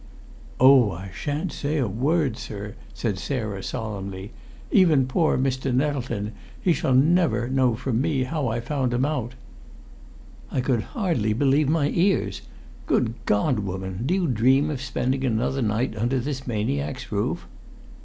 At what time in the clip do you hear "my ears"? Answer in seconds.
11.69-12.41